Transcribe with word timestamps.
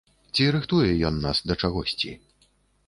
Ці 0.33 0.47
рыхтуе 0.55 0.89
ён 1.11 1.21
нас 1.27 1.43
да 1.51 1.59
чагосьці? 1.61 2.11